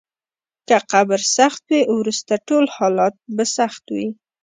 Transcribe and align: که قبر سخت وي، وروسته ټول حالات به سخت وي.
که 0.67 0.77
قبر 0.91 1.21
سخت 1.35 1.61
وي، 1.69 1.81
وروسته 1.97 2.33
ټول 2.47 2.65
حالات 2.75 3.15
به 3.35 3.43
سخت 3.57 3.83
وي. 3.95 4.07